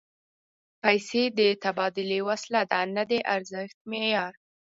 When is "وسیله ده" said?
2.29-2.79